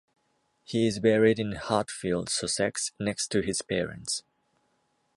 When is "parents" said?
3.61-4.23